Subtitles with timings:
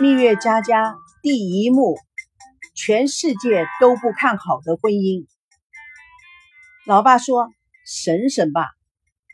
[0.00, 1.98] 蜜月佳佳第一幕，
[2.74, 5.26] 全世界都不看好的婚姻。
[6.86, 7.50] 老爸说
[7.84, 8.70] ：“省省吧，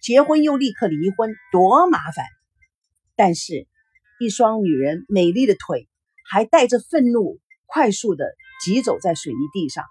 [0.03, 2.25] 结婚又立刻离婚，多麻烦。”
[3.15, 3.69] 但是，
[4.19, 5.89] 一双女人美丽的腿
[6.29, 8.25] 还带着愤怒，快速的
[8.65, 9.85] 疾走在水泥地上。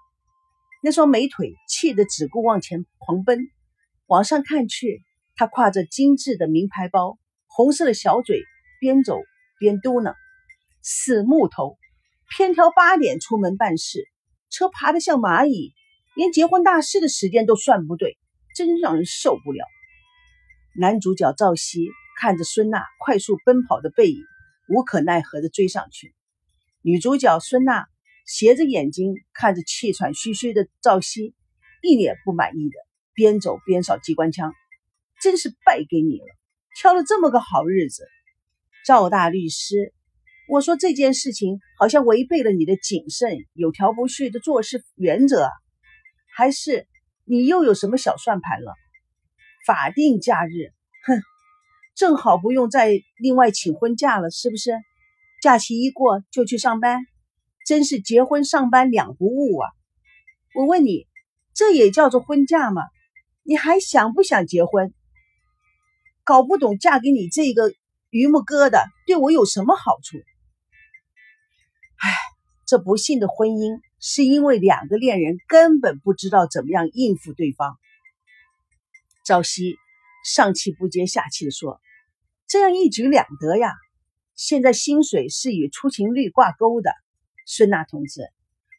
[0.82, 3.48] 那双美腿气得只顾往前狂奔。
[4.04, 5.02] 往上看去，
[5.36, 7.16] 她挎着精致的名牌包，
[7.46, 8.42] 红色的小嘴
[8.78, 9.16] 边走
[9.58, 10.14] 边嘟囔。
[10.88, 11.78] 死木头，
[12.30, 14.06] 偏挑八点出门办事，
[14.50, 15.74] 车爬得像蚂蚁，
[16.14, 18.16] 连结婚大事的时间都算不对，
[18.54, 19.66] 真让人受不了。
[20.78, 21.90] 男主角赵熙
[22.20, 24.22] 看着孙娜快速奔跑的背影，
[24.68, 26.14] 无可奈何地追上去。
[26.82, 27.88] 女主角孙娜
[28.24, 31.34] 斜着眼睛看着气喘吁吁的赵熙，
[31.82, 32.76] 一脸不满意的
[33.12, 34.54] 边走边扫机关枪，
[35.20, 36.26] 真是败给你了，
[36.76, 38.06] 挑了这么个好日子。
[38.86, 39.92] 赵大律师。
[40.48, 45.50] 我说这件事情好像违背了你的谨慎、有条不紊的做事原则，
[46.36, 46.86] 还是
[47.24, 48.72] 你又有什么小算盘了？
[49.66, 50.72] 法定假日，
[51.04, 51.20] 哼，
[51.96, 54.70] 正好不用再另外请婚假了，是不是？
[55.42, 57.00] 假期一过就去上班，
[57.66, 59.68] 真是结婚上班两不误啊！
[60.54, 61.08] 我问你，
[61.54, 62.82] 这也叫做婚假吗？
[63.42, 64.94] 你还想不想结婚？
[66.22, 67.72] 搞不懂嫁给你这个
[68.10, 70.18] 榆木疙瘩对我有什么好处？
[71.98, 72.10] 唉，
[72.66, 77.78] 这不幸的婚姻是因为两个恋人根本不知道怎么样应付对方。
[79.24, 79.76] 赵熙
[80.24, 81.80] 上气不接下气地说
[82.46, 83.72] ：“这样一举两得呀！
[84.34, 86.92] 现在薪水是与出勤率挂钩的，
[87.46, 88.28] 孙娜同志，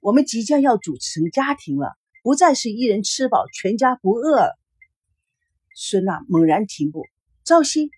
[0.02, 4.52] 我们即将要组成家庭了，不再是一人吃饱全家不饿。”
[5.75, 7.07] 孙娜猛然停步
[7.43, 7.89] ：“赵熙，你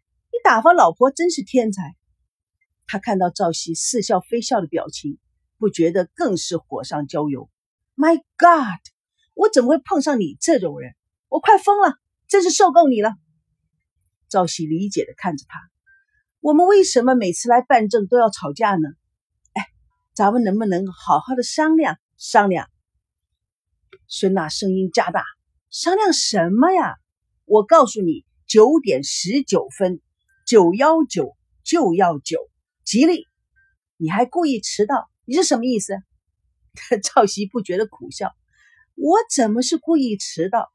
[0.43, 1.95] 打发老婆真是天才。”
[2.91, 5.19] 他看到赵熙似笑非笑的表情，
[5.59, 7.47] 不觉得更是火上浇油。
[7.95, 8.81] My God，
[9.35, 10.95] 我怎么会碰上你这种人？
[11.27, 13.13] 我快疯了，真是受够你了。
[14.27, 15.59] 赵熙理解的看着他，
[16.39, 18.89] 我们为什么每次来办证都要吵架呢？
[19.53, 19.67] 哎，
[20.15, 22.67] 咱们能不能好好的商量商量？
[24.07, 25.23] 孙娜声音加大，
[25.69, 26.95] 商量什么呀？
[27.45, 30.01] 我告诉你，九点十九分，
[30.47, 32.48] 九幺九就要九。
[32.89, 33.27] 吉利，
[33.97, 35.93] 你还故意迟到，你是什么意思？
[37.03, 38.33] 赵熙不觉得苦笑，
[38.95, 40.71] 我怎么是故意迟到？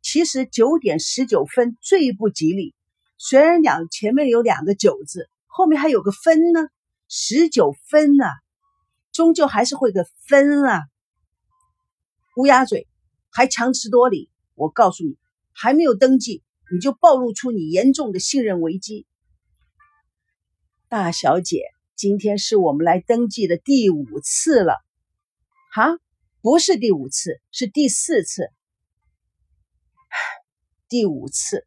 [0.00, 2.72] 其实九点十九分最不吉利，
[3.18, 6.68] 虽然两前面有两个九字，后面还有个分呢，
[7.08, 8.30] 十九分啊，
[9.10, 10.84] 终究还是会个分啊。
[12.36, 12.86] 乌鸦嘴，
[13.28, 14.30] 还强词夺理。
[14.54, 15.18] 我告诉你，
[15.52, 19.04] 还没有登记，你就暴露出你严重的信任危机。
[20.88, 21.62] 大小姐，
[21.96, 24.76] 今天是我们来登记的第五次了，
[25.72, 25.98] 哈，
[26.40, 28.52] 不是第五次，是第四次。
[30.88, 31.66] 第五次，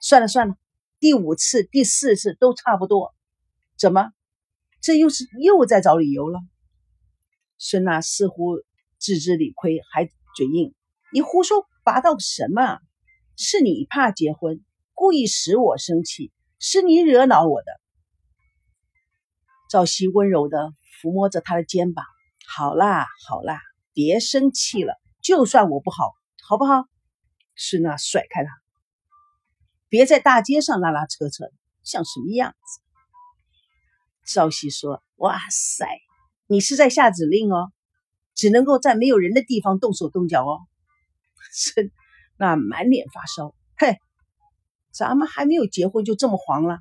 [0.00, 0.56] 算了算了，
[1.00, 3.14] 第五次、第四次都差不多。
[3.76, 4.10] 怎么，
[4.80, 6.40] 这又是又在找理由了？
[7.58, 8.62] 孙娜似乎
[8.96, 10.74] 自知理亏，还嘴硬
[11.12, 12.78] ：“你胡说八道什么？
[13.36, 14.64] 是你怕结婚，
[14.94, 17.66] 故意使我生气，是你惹恼我的。”
[19.72, 22.04] 赵熙温柔地抚摸着他的肩膀，
[22.46, 23.58] 好啦好啦，
[23.94, 25.00] 别生气了。
[25.22, 26.12] 就算我不好，
[26.42, 26.84] 好不好？
[27.56, 28.50] 孙娜甩开他，
[29.88, 31.46] 别在大街上拉拉扯扯，
[31.84, 32.82] 像什么样子？
[34.26, 35.86] 赵熙说：“哇塞，
[36.48, 37.72] 你是在下指令哦，
[38.34, 40.60] 只能够在没有人的地方动手动脚哦。
[41.50, 41.90] ”孙
[42.36, 43.96] 那满脸发烧，嘿，
[44.92, 46.80] 咱们还没有结婚就这么黄了？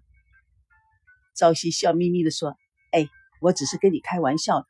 [1.34, 2.58] 赵熙笑眯眯地说。
[3.42, 4.68] 我只是跟你开玩笑的。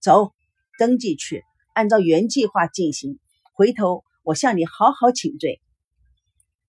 [0.00, 0.32] 走，
[0.78, 1.42] 登记去，
[1.74, 3.18] 按照原计划进行。
[3.52, 5.60] 回头我向你好好请罪。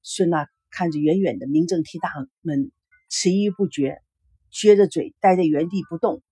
[0.01, 2.11] 孙娜看着远远的民政厅大
[2.41, 2.71] 门，
[3.07, 4.01] 迟疑不决，
[4.51, 6.23] 撅着嘴待在原地不动。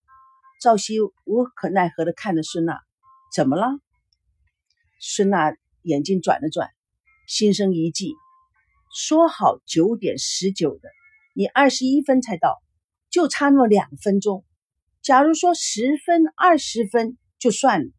[0.59, 2.81] 赵熙无可奈何地看着孙娜，
[3.31, 3.67] 怎么了？
[4.99, 6.71] 孙娜眼睛转了转，
[7.27, 8.15] 心生一计。
[8.95, 10.89] 说好九点十九的，
[11.35, 12.61] 你二十一分才到。
[13.11, 14.43] 就差那么两分钟，
[15.05, 17.91] 假如说十分、二十分就算了，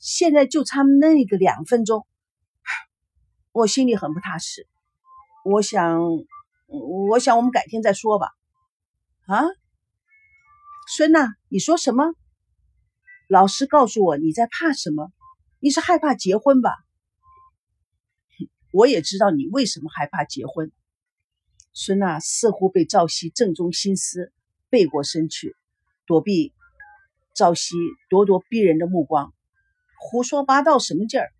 [0.00, 2.04] 现在就差那个两分钟，
[3.52, 4.66] 我心里很不踏实。
[5.44, 6.00] 我想，
[6.66, 8.32] 我想我们改天再说吧。
[9.28, 9.44] 啊，
[10.88, 12.12] 孙娜，你说什么？
[13.28, 15.12] 老实告诉我，你在怕什么？
[15.60, 16.72] 你是害怕结婚吧？
[18.72, 20.72] 我也知道你为什么害怕结婚。
[21.72, 24.32] 孙娜似乎被赵熙正中心思。
[24.70, 25.56] 背过身去，
[26.08, 26.54] 躲避
[27.36, 27.76] 赵熙
[28.08, 29.32] 咄咄逼人的目光。
[30.00, 31.30] 胡说八道什么劲儿？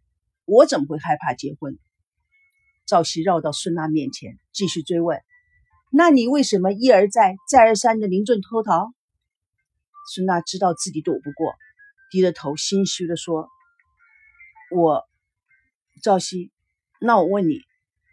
[0.45, 1.79] 我怎么会害怕结婚？
[2.87, 5.21] 赵熙绕到孙娜面前，继续追问
[5.91, 8.93] ：“那你为什么一而再、再而三的临阵脱逃？”
[10.15, 11.55] 孙娜知道自己躲不过，
[12.11, 13.49] 低着头，心虚的说
[14.77, 15.05] ：“我，
[16.03, 16.51] 赵熙，
[17.01, 17.61] 那我问你，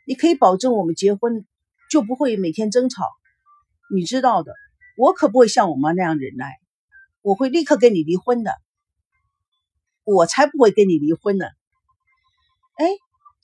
[0.07, 1.45] 你可以保证我们结婚
[1.89, 3.03] 就不会每天争吵？
[3.93, 4.53] 你知道的，
[4.97, 6.59] 我可不会像我妈那样忍耐，
[7.21, 8.51] 我会立刻跟你离婚的。
[10.03, 11.45] 我才不会跟你离婚呢！
[12.75, 12.85] 哎。”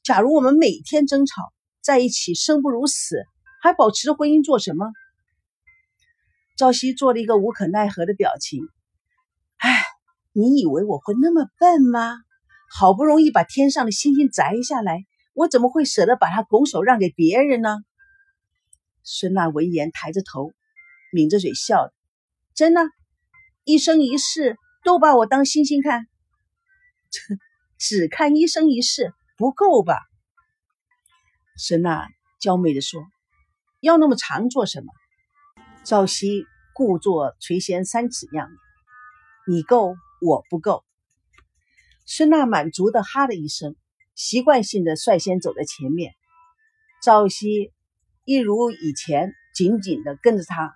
[0.04, 3.24] 假如我们每天争吵在一起，生不如死，
[3.62, 4.92] 还保持着婚姻做什么？
[6.58, 8.64] 赵熙做了一个无可奈何的表情。
[9.58, 9.84] 哎，
[10.34, 12.18] 你以为我会那么笨吗？
[12.76, 15.06] 好不容易把天上的星星摘下来，
[15.36, 17.78] 我怎么会舍得把它拱手让给别人呢？
[19.04, 20.52] 孙娜闻言抬着头，
[21.12, 21.94] 抿着嘴笑
[22.54, 22.82] 真的，
[23.64, 26.08] 一生一世都把我当星星看？
[27.78, 29.14] 只看一生一世。
[29.38, 29.98] 不够吧？
[31.58, 32.08] 孙娜
[32.40, 33.02] 娇媚地说
[33.82, 34.94] ：“要那么长做什么？”
[35.84, 38.52] 赵熙故作垂涎三尺样，
[39.48, 40.86] 你够，我不够。
[42.06, 43.76] 孙娜满足的哈了一声，
[44.14, 46.14] 习惯性的率先走在前面。
[47.02, 47.74] 赵熙
[48.24, 50.76] 一如以前，紧紧的跟着他。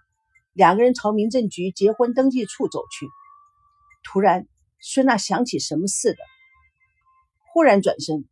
[0.56, 3.08] 两个人朝民政局结婚登记处走去。
[4.04, 4.48] 突然，
[4.80, 6.20] 孙娜想起什么似的，
[7.52, 8.24] 忽然转身。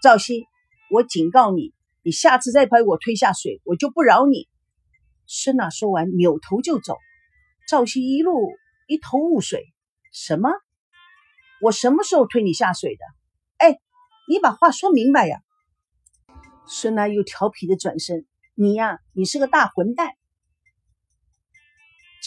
[0.00, 0.44] 赵鑫，
[0.88, 1.74] 我警告你，
[2.04, 4.46] 你下次再把我推下水，我就不饶你。
[5.26, 6.96] 孙娜说完，扭头就走。
[7.66, 8.52] 赵鑫一路
[8.86, 9.66] 一头雾水，
[10.12, 10.50] 什么？
[11.60, 13.04] 我什么时候推你下水的？
[13.56, 13.80] 哎，
[14.28, 15.40] 你把话说明白呀！
[16.68, 20.12] 孙娜又调皮的转身，你呀，你是个大混蛋。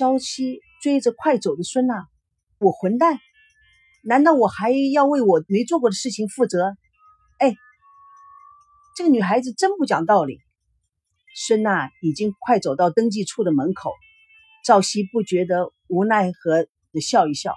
[0.01, 2.07] 赵熙追着快走的孙娜，
[2.57, 3.19] 我混蛋？
[4.03, 6.75] 难道我还要为我没做过的事情负责？
[7.37, 7.55] 哎，
[8.95, 10.39] 这个女孩子真不讲道理。
[11.35, 13.91] 孙娜已经快走到登记处的门口，
[14.65, 17.53] 赵熙不觉得无奈何的笑一笑，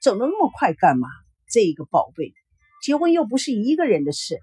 [0.00, 1.10] 走的那么快干嘛？
[1.50, 2.32] 这个宝贝，
[2.82, 4.40] 结婚又不是一个人的事。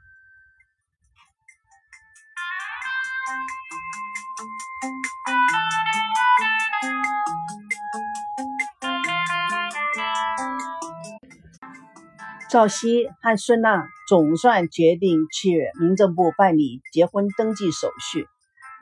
[12.54, 18.28] 赵熙和孙娜总算决定去民政部办理结婚登记手续，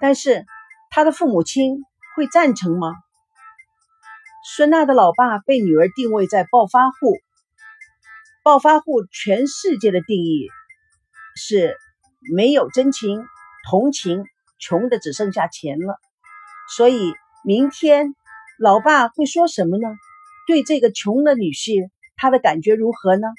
[0.02, 0.46] 但是
[0.90, 1.78] 他的父母亲
[2.18, 2.94] 会赞成吗？
[4.46, 7.18] 孙娜的老爸被女儿定位在暴发户，
[8.44, 10.50] 暴发户全世界的定义
[11.38, 11.78] 是
[12.36, 13.24] 没有真情、
[13.70, 14.26] 同情，
[14.60, 15.98] 穷的只剩下钱了。
[16.76, 17.14] 所以
[17.46, 18.16] 明天
[18.60, 19.88] 老爸会说什么呢？
[20.46, 23.30] 对这个穷的女婿，他的感觉如何呢？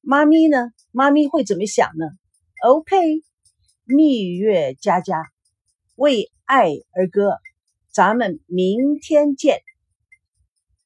[0.00, 0.72] 妈咪呢？
[0.92, 2.06] 妈咪会怎么想呢
[2.66, 2.96] ？OK，
[3.84, 5.22] 蜜月佳佳，
[5.94, 7.38] 为爱而歌，
[7.92, 9.60] 咱们明天见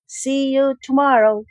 [0.09, 1.45] ，See you tomorrow。